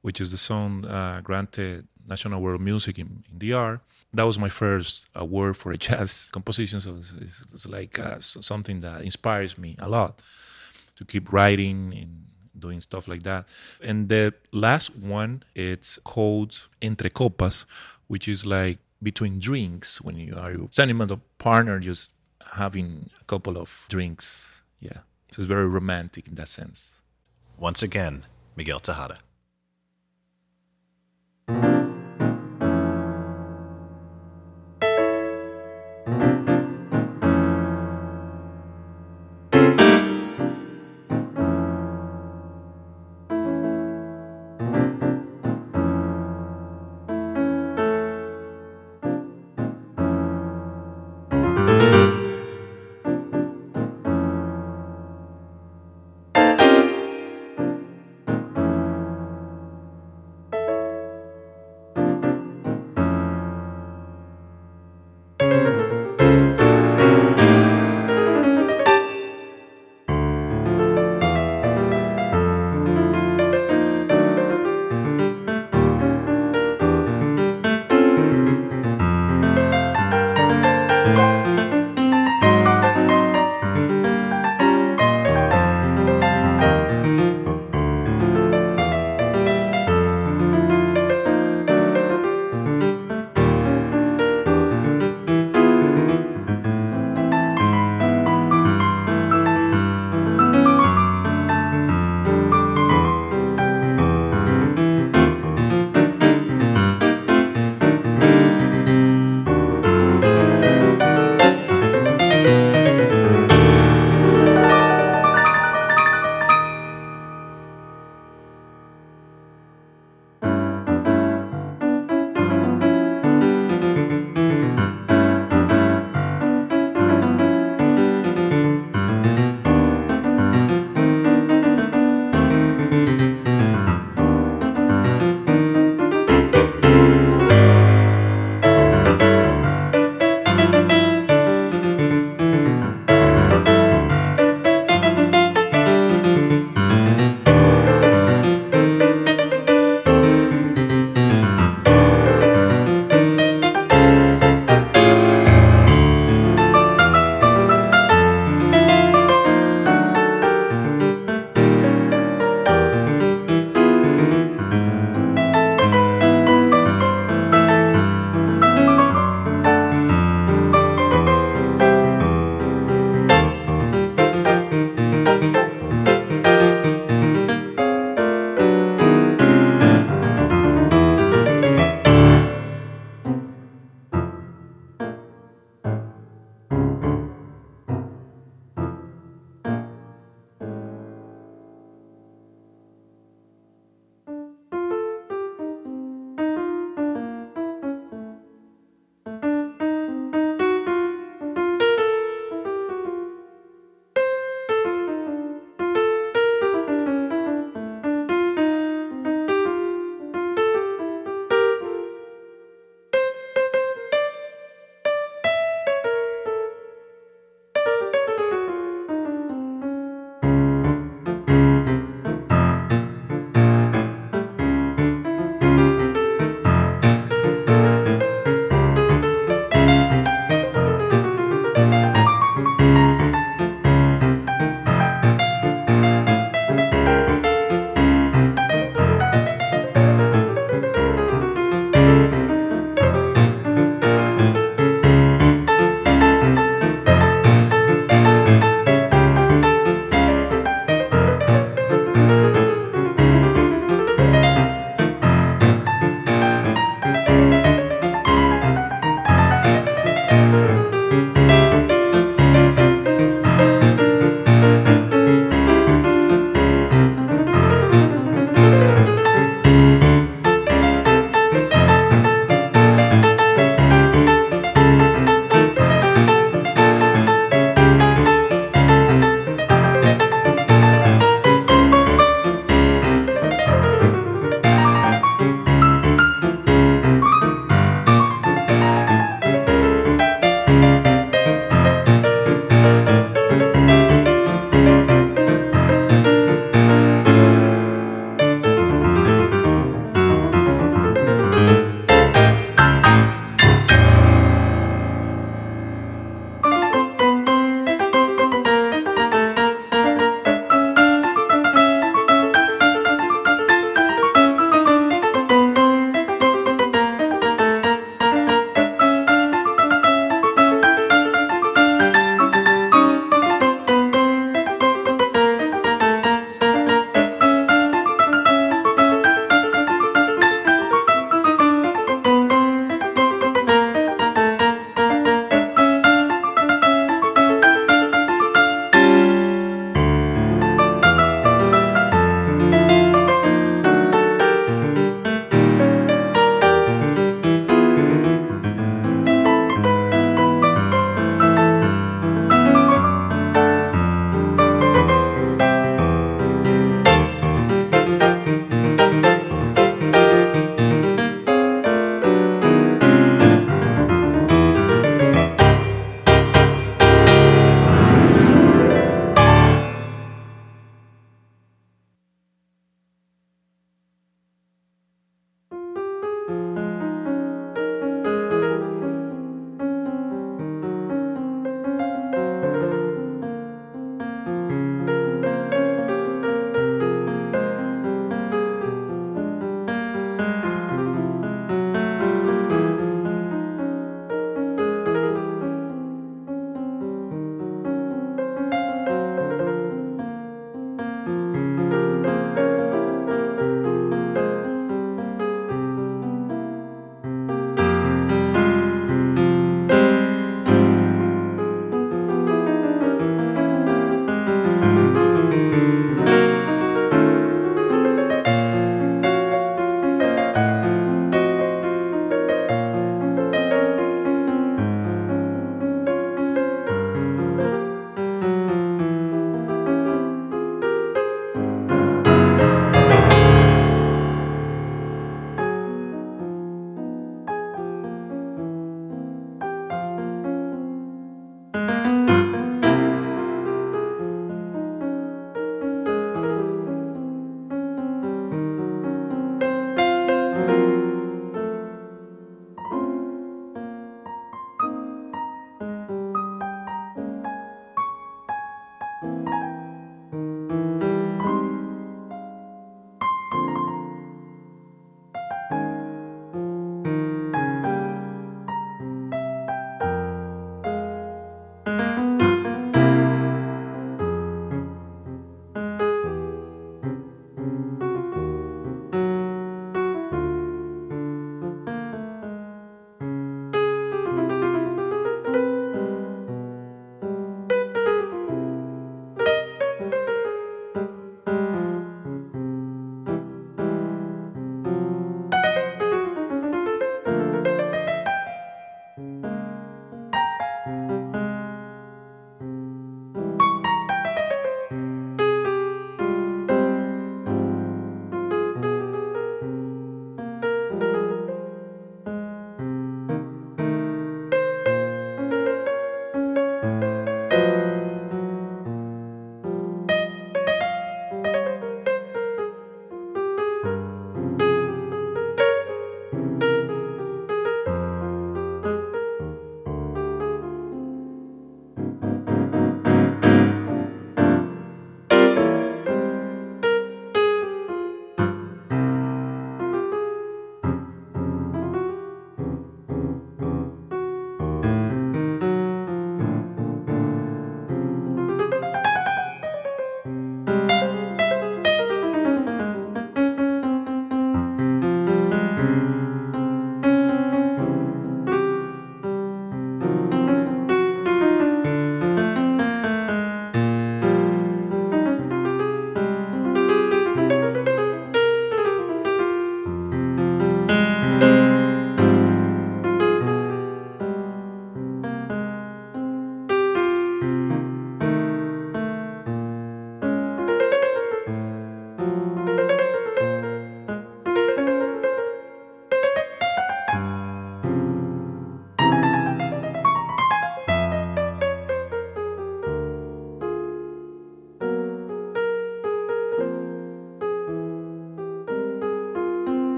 which 0.00 0.20
is 0.20 0.30
the 0.30 0.36
song 0.36 0.84
uh, 0.84 1.20
granted 1.22 1.86
National 2.08 2.54
of 2.54 2.60
Music 2.60 2.98
in, 2.98 3.22
in 3.30 3.38
DR. 3.38 3.80
That 4.14 4.24
was 4.24 4.38
my 4.38 4.48
first 4.48 5.06
award 5.14 5.56
for 5.56 5.72
a 5.72 5.78
jazz 5.78 6.30
composition, 6.32 6.80
so 6.80 6.96
it's, 6.96 7.12
it's, 7.20 7.44
it's 7.52 7.66
like 7.66 7.98
uh, 7.98 8.20
something 8.20 8.80
that 8.80 9.02
inspires 9.02 9.56
me 9.56 9.76
a 9.78 9.88
lot 9.88 10.20
to 10.96 11.04
keep 11.04 11.32
writing 11.32 11.94
and 11.96 12.26
doing 12.58 12.80
stuff 12.80 13.08
like 13.08 13.22
that. 13.22 13.46
And 13.82 14.08
the 14.08 14.34
last 14.52 14.96
one, 14.96 15.42
it's 15.54 15.98
called 16.04 16.68
Entre 16.80 17.10
Copas, 17.10 17.66
which 18.06 18.28
is 18.28 18.44
like 18.44 18.78
between 19.02 19.38
drinks 19.38 20.00
when 20.00 20.16
you 20.16 20.34
are 20.34 20.52
standing 20.52 20.68
sentimental 20.70 21.20
partner, 21.38 21.80
just 21.80 22.12
having 22.52 23.10
a 23.20 23.24
couple 23.24 23.56
of 23.58 23.86
drinks. 23.88 24.62
Yeah. 24.80 24.98
So 25.30 25.40
it's 25.42 25.48
very 25.48 25.66
romantic 25.66 26.28
in 26.28 26.34
that 26.36 26.48
sense. 26.48 27.00
Once 27.58 27.82
again, 27.82 28.24
Miguel 28.56 28.80
Tejada. 28.80 29.16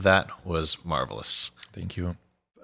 That 0.00 0.46
was 0.46 0.84
marvelous. 0.84 1.52
Thank 1.72 1.96
you. 1.96 2.16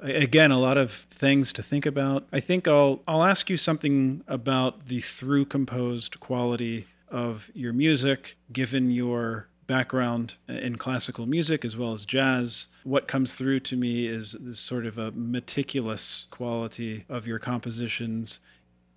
Again, 0.03 0.51
a 0.51 0.59
lot 0.59 0.77
of 0.77 0.93
things 0.93 1.53
to 1.55 1.63
think 1.63 1.87
about. 1.87 2.27
I 2.33 2.41
think 2.41 2.69
I'll 2.69 3.03
I'll 3.09 3.25
ask 3.25 3.49
you 3.49 3.57
something 3.57 4.23
about 4.29 4.87
the 4.87 5.01
through 5.01 5.47
composed 5.47 6.21
quality 6.21 6.87
of 7.09 7.51
your 7.55 7.73
music, 7.73 8.37
given 8.53 8.91
your 8.91 9.49
background 9.67 10.35
in 10.49 10.77
classical 10.77 11.27
music 11.27 11.65
as 11.65 11.77
well 11.77 11.93
as 11.93 12.05
jazz. 12.05 12.69
What 12.85 13.09
comes 13.09 13.33
through 13.33 13.61
to 13.61 13.77
me 13.77 14.07
is 14.07 14.37
this 14.39 14.61
sort 14.61 14.87
of 14.87 14.99
a 14.99 15.11
meticulous 15.13 16.27
quality 16.31 17.05
of 17.09 17.27
your 17.27 17.39
compositions. 17.39 18.41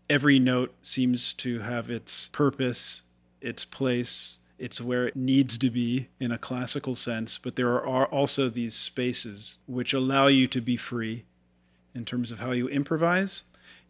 Every 0.09 0.39
note 0.39 0.73
seems 0.81 1.33
to 1.33 1.59
have 1.59 1.89
its 1.89 2.29
purpose, 2.29 3.03
its 3.41 3.65
place, 3.65 4.39
it's 4.59 4.81
where 4.81 5.07
it 5.07 5.15
needs 5.15 5.57
to 5.57 5.69
be 5.69 6.09
in 6.19 6.31
a 6.31 6.37
classical 6.37 6.95
sense, 6.95 7.37
but 7.37 7.55
there 7.55 7.81
are 7.85 8.05
also 8.07 8.49
these 8.49 8.75
spaces 8.75 9.57
which 9.65 9.93
allow 9.93 10.27
you 10.27 10.47
to 10.47 10.61
be 10.61 10.75
free 10.75 11.25
in 11.95 12.05
terms 12.05 12.31
of 12.31 12.39
how 12.39 12.51
you 12.51 12.67
improvise. 12.67 13.43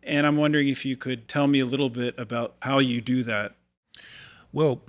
And 0.04 0.26
I'm 0.26 0.38
wondering 0.38 0.70
if 0.70 0.86
you 0.86 0.96
could 0.96 1.28
tell 1.28 1.48
me 1.48 1.60
a 1.60 1.66
little 1.66 1.90
bit 1.90 2.18
about 2.18 2.56
how 2.62 2.80
you 2.80 3.02
do 3.02 3.24
that. 3.24 3.56
Well, 4.54 4.84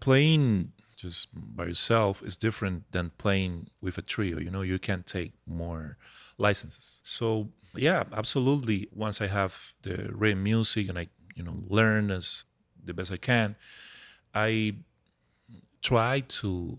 playing 0.00 0.72
just 0.96 1.28
by 1.32 1.66
yourself 1.66 2.22
is 2.22 2.36
different 2.36 2.92
than 2.92 3.10
playing 3.18 3.68
with 3.80 3.98
a 3.98 4.02
trio. 4.02 4.38
You 4.38 4.50
know, 4.50 4.62
you 4.62 4.78
can 4.78 5.02
take 5.02 5.32
more 5.46 5.96
licenses. 6.38 7.00
So 7.02 7.48
yeah, 7.74 8.04
absolutely. 8.12 8.88
Once 8.94 9.20
I 9.20 9.26
have 9.26 9.72
the 9.82 10.10
written 10.12 10.42
music 10.42 10.88
and 10.88 10.98
I, 10.98 11.08
you 11.34 11.42
know, 11.42 11.56
learn 11.66 12.10
as 12.10 12.44
the 12.84 12.94
best 12.94 13.10
I 13.10 13.16
can, 13.16 13.56
I 14.34 14.76
try 15.82 16.20
to 16.20 16.78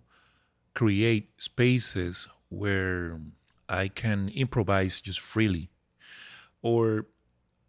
create 0.74 1.30
spaces 1.38 2.28
where 2.50 3.20
I 3.70 3.88
can 3.88 4.30
improvise 4.30 5.02
just 5.02 5.20
freely, 5.20 5.70
or 6.62 7.06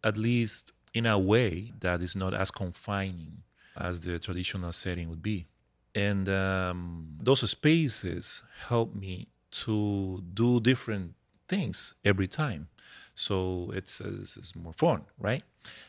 at 0.03 0.17
least 0.17 0.73
in 0.93 1.07
a 1.07 1.19
way 1.19 1.73
that 1.81 2.01
is 2.01 2.15
not 2.15 2.35
as 2.35 2.51
confining 2.51 3.43
as 3.77 4.05
the 4.05 4.19
traditional 4.19 4.73
setting 4.73 5.11
would 5.11 5.23
be. 5.23 5.47
And 5.95 6.29
um, 6.29 7.09
those 7.21 7.49
spaces 7.49 8.43
help 8.69 8.95
me 8.95 9.29
to 9.51 10.23
do 10.35 10.61
different 10.61 11.15
things 11.49 11.95
every 12.05 12.27
time. 12.27 12.69
So 13.15 13.71
it's, 13.75 14.01
it's, 14.01 14.37
it's 14.37 14.57
more 14.57 14.73
fun, 14.73 15.03
right? 15.19 15.43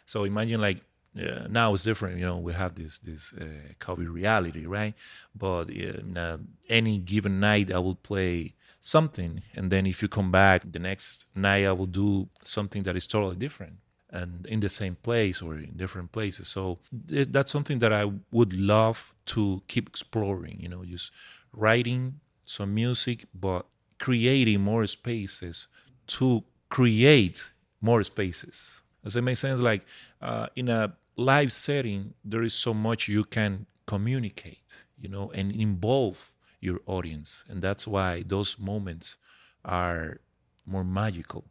So 0.05 0.23
imagine 0.23 0.61
like 0.61 0.81
uh, 1.17 1.47
now 1.49 1.73
it's 1.73 1.83
different. 1.83 2.19
You 2.19 2.25
know, 2.25 2.37
we 2.37 2.53
have 2.53 2.75
this 2.75 2.99
this 2.99 3.33
uh, 3.33 3.73
COVID 3.79 4.11
reality, 4.11 4.65
right? 4.65 4.93
But 5.33 5.69
uh, 5.69 6.37
any 6.69 6.97
given 6.99 7.39
night, 7.39 7.71
I 7.71 7.79
will 7.79 7.95
play 7.95 8.55
something, 8.81 9.41
and 9.55 9.71
then 9.71 9.85
if 9.85 10.01
you 10.01 10.07
come 10.07 10.31
back 10.31 10.63
the 10.71 10.79
next 10.79 11.25
night, 11.33 11.65
I 11.65 11.71
will 11.71 11.85
do 11.85 12.29
something 12.43 12.83
that 12.83 12.95
is 12.95 13.07
totally 13.07 13.35
different 13.35 13.77
and 14.15 14.45
in 14.45 14.61
the 14.61 14.69
same 14.69 14.95
place 14.95 15.41
or 15.41 15.55
in 15.55 15.73
different 15.75 16.11
places. 16.11 16.47
So 16.47 16.79
that's 16.91 17.51
something 17.51 17.79
that 17.79 17.91
I 17.91 18.11
would 18.31 18.53
love 18.53 19.13
to 19.27 19.61
keep 19.67 19.89
exploring, 19.89 20.57
you 20.61 20.69
know, 20.69 20.85
just 20.85 21.11
writing 21.51 22.21
some 22.45 22.73
music, 22.73 23.25
but 23.33 23.65
creating 23.99 24.61
more 24.61 24.85
spaces 24.87 25.67
to 26.07 26.43
create 26.69 27.51
more 27.81 28.03
spaces. 28.03 28.81
Does 29.03 29.15
it 29.15 29.21
make 29.21 29.37
sense? 29.37 29.59
Like 29.59 29.83
uh, 30.21 30.47
in 30.55 30.69
a 30.69 30.93
live 31.15 31.51
setting, 31.51 32.13
there 32.23 32.43
is 32.43 32.53
so 32.53 32.73
much 32.73 33.07
you 33.07 33.23
can 33.23 33.65
communicate, 33.85 34.73
you 34.97 35.09
know, 35.09 35.31
and 35.31 35.51
involve 35.51 36.35
your 36.59 36.79
audience. 36.85 37.43
And 37.47 37.61
that's 37.61 37.87
why 37.87 38.23
those 38.25 38.59
moments 38.59 39.17
are 39.63 40.19
more 40.65 40.83
magical. 40.83 41.45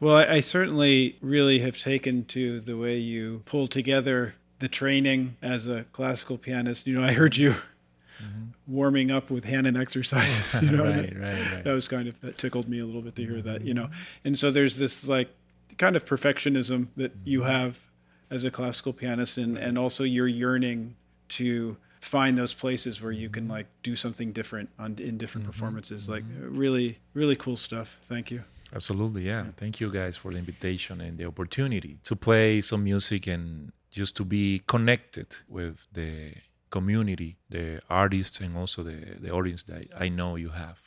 Well, 0.00 0.16
I, 0.16 0.34
I 0.36 0.40
certainly 0.40 1.18
really 1.20 1.60
have 1.60 1.78
taken 1.78 2.24
to 2.26 2.60
the 2.60 2.76
way 2.76 2.98
you 2.98 3.42
pull 3.44 3.68
together 3.68 4.34
the 4.58 4.68
training 4.68 5.36
as 5.42 5.68
a 5.68 5.84
classical 5.92 6.38
pianist. 6.38 6.86
You 6.86 6.98
know, 6.98 7.06
I 7.06 7.12
heard 7.12 7.36
you 7.36 7.50
mm-hmm. 7.50 8.44
warming 8.66 9.10
up 9.10 9.30
with 9.30 9.44
Hanon 9.44 9.76
exercises. 9.76 10.62
You 10.62 10.76
know, 10.76 10.84
right, 10.90 11.14
right, 11.16 11.52
right. 11.52 11.64
that 11.64 11.72
was 11.72 11.88
kind 11.88 12.08
of 12.08 12.20
that 12.22 12.38
tickled 12.38 12.68
me 12.68 12.80
a 12.80 12.84
little 12.84 13.02
bit 13.02 13.16
to 13.16 13.22
hear 13.24 13.42
that. 13.42 13.62
You 13.62 13.74
know, 13.74 13.90
and 14.24 14.38
so 14.38 14.50
there's 14.50 14.76
this 14.76 15.06
like 15.06 15.28
kind 15.78 15.96
of 15.96 16.04
perfectionism 16.04 16.88
that 16.96 17.12
mm-hmm. 17.12 17.28
you 17.28 17.42
have 17.42 17.78
as 18.30 18.44
a 18.44 18.50
classical 18.50 18.92
pianist, 18.92 19.38
and 19.38 19.56
and 19.56 19.78
also 19.78 20.04
your 20.04 20.28
yearning 20.28 20.96
to 21.28 21.76
find 22.00 22.36
those 22.36 22.52
places 22.52 23.00
where 23.00 23.12
you 23.12 23.30
can 23.30 23.48
like 23.48 23.66
do 23.82 23.96
something 23.96 24.32
different 24.32 24.68
on 24.78 24.96
in 24.98 25.16
different 25.16 25.44
mm-hmm. 25.44 25.52
performances. 25.52 26.08
Like 26.08 26.24
mm-hmm. 26.24 26.56
really, 26.56 26.98
really 27.14 27.36
cool 27.36 27.56
stuff. 27.56 27.98
Thank 28.08 28.30
you. 28.30 28.42
Absolutely, 28.74 29.22
yeah. 29.22 29.44
Thank 29.56 29.80
you 29.80 29.90
guys 29.90 30.16
for 30.16 30.32
the 30.32 30.38
invitation 30.38 31.00
and 31.00 31.16
the 31.16 31.26
opportunity 31.26 31.98
to 32.04 32.16
play 32.16 32.60
some 32.60 32.82
music 32.82 33.26
and 33.26 33.72
just 33.90 34.16
to 34.16 34.24
be 34.24 34.62
connected 34.66 35.28
with 35.48 35.86
the 35.92 36.34
community, 36.70 37.36
the 37.48 37.80
artists, 37.88 38.40
and 38.40 38.56
also 38.56 38.82
the, 38.82 38.98
the 39.20 39.30
audience 39.30 39.62
that 39.64 39.86
I 39.96 40.08
know 40.08 40.34
you 40.34 40.48
have. 40.48 40.78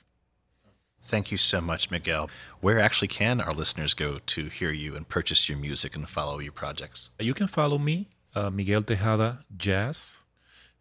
Thank 1.08 1.32
you 1.32 1.38
so 1.38 1.62
much, 1.62 1.90
Miguel. 1.90 2.30
Where 2.60 2.82
actually 2.82 3.08
can 3.08 3.40
our 3.40 3.52
listeners 3.52 3.94
go 3.94 4.20
to 4.20 4.50
hear 4.50 4.72
you 4.72 4.94
and 4.94 5.08
purchase 5.08 5.48
your 5.48 5.58
music 5.58 5.96
and 5.96 6.08
follow 6.08 6.40
your 6.40 6.52
projects? 6.52 7.12
You 7.18 7.34
can 7.34 7.48
follow 7.48 7.78
me, 7.78 8.10
uh, 8.36 8.50
Miguel 8.50 8.84
Tejada 8.84 9.46
Jazz, 9.56 10.20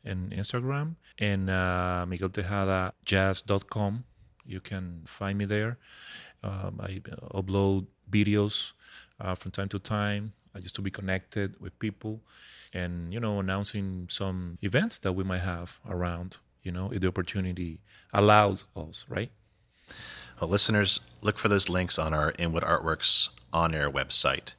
in 0.02 0.30
Instagram, 0.30 0.96
and 1.20 1.48
uh, 1.48 2.06
migueltejadajazz.com. 2.08 4.04
You 4.44 4.58
can 4.58 5.02
find 5.06 5.38
me 5.38 5.44
there. 5.44 5.78
Um, 6.42 6.80
I 6.82 7.00
upload 7.32 7.86
videos 8.10 8.72
uh, 9.20 9.36
from 9.36 9.52
time 9.52 9.68
to 9.68 9.78
time 9.78 10.32
uh, 10.56 10.58
just 10.58 10.74
to 10.74 10.82
be 10.82 10.90
connected 10.90 11.60
with 11.60 11.78
people 11.78 12.20
and, 12.72 13.14
you 13.14 13.20
know, 13.20 13.38
announcing 13.38 14.08
some 14.10 14.58
events 14.60 14.98
that 14.98 15.12
we 15.12 15.22
might 15.22 15.42
have 15.42 15.78
around, 15.88 16.38
you 16.64 16.72
know, 16.72 16.90
if 16.90 17.00
the 17.00 17.06
opportunity 17.06 17.78
allows 18.12 18.64
us, 18.76 19.04
right? 19.08 19.30
Well, 20.40 20.50
listeners, 20.50 21.00
look 21.22 21.38
for 21.38 21.48
those 21.48 21.68
links 21.68 21.98
on 21.98 22.12
our 22.12 22.32
Inwood 22.38 22.62
Artworks 22.62 23.30
on 23.52 23.74
air 23.74 23.90
website. 23.90 24.52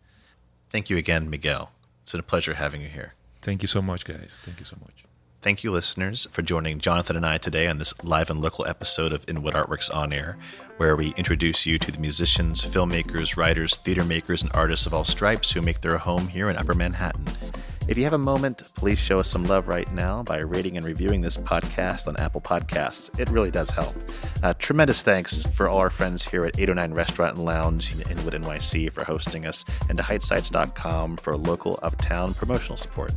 Thank 0.71 0.89
you 0.89 0.97
again, 0.97 1.29
Miguel. 1.29 1.71
It's 2.01 2.11
been 2.11 2.19
a 2.19 2.23
pleasure 2.23 2.55
having 2.55 2.81
you 2.81 2.89
here. 2.89 3.13
Thank 3.41 3.61
you 3.61 3.67
so 3.67 3.81
much, 3.81 4.03
guys. 4.03 4.39
Thank 4.43 4.59
you 4.59 4.65
so 4.65 4.75
much. 4.81 5.05
Thank 5.39 5.63
you, 5.63 5.71
listeners, 5.71 6.27
for 6.31 6.41
joining 6.41 6.79
Jonathan 6.79 7.15
and 7.15 7.25
I 7.25 7.37
today 7.37 7.67
on 7.67 7.77
this 7.77 7.93
live 8.03 8.31
and 8.31 8.41
local 8.41 8.65
episode 8.67 9.11
of 9.11 9.23
Inwood 9.29 9.53
Artworks 9.53 9.93
On 9.93 10.11
Air, 10.11 10.35
where 10.77 10.95
we 10.95 11.13
introduce 11.15 11.65
you 11.67 11.77
to 11.77 11.91
the 11.91 11.99
musicians, 11.99 12.63
filmmakers, 12.63 13.37
writers, 13.37 13.77
theater 13.77 14.03
makers, 14.03 14.41
and 14.41 14.51
artists 14.55 14.87
of 14.87 14.95
all 14.95 15.05
stripes 15.05 15.51
who 15.51 15.61
make 15.61 15.81
their 15.81 15.99
home 15.99 16.27
here 16.29 16.49
in 16.49 16.57
Upper 16.57 16.73
Manhattan. 16.73 17.27
If 17.87 17.97
you 17.97 18.03
have 18.03 18.11
a 18.11 18.17
moment, 18.17 18.63
please 18.75 18.99
show 18.99 19.17
us 19.17 19.29
some 19.29 19.45
love 19.45 19.69
right 19.69 19.89
now 19.93 20.21
by 20.21 20.39
rating 20.39 20.75
and 20.75 20.85
reviewing 20.85 21.21
this 21.21 21.37
podcast 21.37 22.05
on 22.05 22.17
Apple 22.17 22.41
Podcasts. 22.41 23.17
It 23.17 23.29
really 23.29 23.49
does 23.49 23.69
help. 23.69 23.95
Uh, 24.43 24.53
tremendous 24.55 25.03
thanks 25.03 25.45
for 25.45 25.69
all 25.69 25.77
our 25.77 25.89
friends 25.89 26.27
here 26.27 26.43
at 26.43 26.59
809 26.59 26.93
Restaurant 26.93 27.37
and 27.37 27.45
Lounge 27.45 27.93
in 27.93 28.01
Inwood, 28.11 28.33
NYC 28.33 28.91
for 28.91 29.05
hosting 29.05 29.45
us, 29.45 29.63
and 29.87 29.97
to 29.97 30.03
HeightSites.com 30.03 31.15
for 31.15 31.37
local 31.37 31.79
uptown 31.81 32.33
promotional 32.33 32.75
support. 32.75 33.13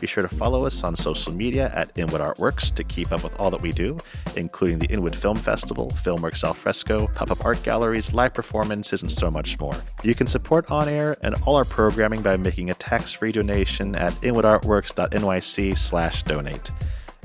Be 0.00 0.06
sure 0.06 0.22
to 0.22 0.34
follow 0.34 0.64
us 0.64 0.82
on 0.84 0.96
social 0.96 1.32
media 1.32 1.70
at 1.74 1.90
Inwood 1.96 2.20
Artworks 2.20 2.74
to 2.74 2.84
keep 2.84 3.12
up 3.12 3.22
with 3.22 3.38
all 3.38 3.50
that 3.50 3.60
we 3.60 3.72
do, 3.72 3.98
including 4.36 4.78
the 4.78 4.86
Inwood 4.86 5.14
Film 5.14 5.36
Festival, 5.36 5.90
Filmworks 5.92 6.44
Alfresco, 6.44 7.06
pop 7.14 7.30
up 7.30 7.44
art 7.44 7.62
galleries, 7.62 8.12
live 8.12 8.34
performances, 8.34 9.02
and 9.02 9.10
so 9.10 9.30
much 9.30 9.58
more. 9.58 9.74
You 10.02 10.14
can 10.14 10.26
support 10.26 10.70
On 10.70 10.88
Air 10.88 11.16
and 11.22 11.34
all 11.46 11.56
our 11.56 11.64
programming 11.64 12.22
by 12.22 12.36
making 12.36 12.70
a 12.70 12.74
tax 12.74 13.12
free 13.12 13.32
donation 13.32 13.94
at 14.04 14.12
inwoodartworks.nyc 14.20 15.78
slash 15.78 16.22
donate. 16.24 16.70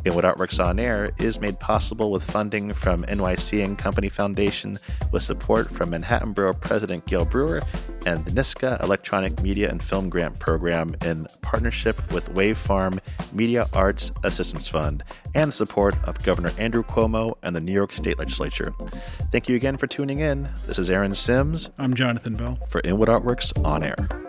Inwood 0.06 0.24
Artworks 0.24 0.64
On 0.64 0.80
Air 0.80 1.12
is 1.18 1.42
made 1.42 1.60
possible 1.60 2.10
with 2.10 2.24
funding 2.24 2.74
from 2.74 3.04
NYC 3.04 3.64
and 3.64 3.78
Company 3.78 4.08
Foundation, 4.08 4.80
with 5.12 5.24
support 5.24 5.70
from 5.70 5.90
Manhattan 5.90 6.32
Borough 6.32 6.54
President 6.54 7.06
Gale 7.06 7.26
Brewer 7.26 7.62
and 8.06 8.24
the 8.24 8.32
NYSCA 8.32 8.82
Electronic 8.82 9.42
Media 9.42 9.70
and 9.70 9.84
Film 9.84 10.10
Grant 10.10 10.40
Program 10.40 10.96
in 11.04 11.28
partnership 11.42 12.14
with 12.14 12.32
Wave 12.34 12.58
Farm 12.58 13.02
Media 13.34 13.68
Arts 13.74 14.14
Assistance 14.24 14.70
Fund 14.70 15.04
and 15.36 15.50
the 15.50 15.56
support 15.56 15.96
of 16.08 16.24
Governor 16.24 16.52
Andrew 16.58 16.84
Cuomo 16.84 17.36
and 17.44 17.54
the 17.54 17.62
New 17.62 17.74
York 17.74 17.92
State 17.92 18.18
Legislature. 18.18 18.74
Thank 19.32 19.50
you 19.50 19.58
again 19.58 19.76
for 19.76 19.88
tuning 19.88 20.20
in. 20.20 20.50
This 20.66 20.80
is 20.80 20.90
Aaron 20.90 21.14
Sims. 21.14 21.72
I'm 21.78 21.94
Jonathan 21.94 22.38
Bell. 22.38 22.58
For 22.70 22.80
Inwood 22.86 23.10
Artworks 23.10 23.52
On 23.66 23.84
Air. 23.84 24.29